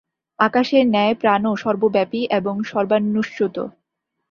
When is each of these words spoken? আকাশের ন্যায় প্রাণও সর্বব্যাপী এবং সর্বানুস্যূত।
আকাশের 0.39 0.83
ন্যায় 0.87 1.13
প্রাণও 1.21 1.53
সর্বব্যাপী 1.63 2.21
এবং 2.31 2.55
সর্বানুস্যূত। 2.63 3.55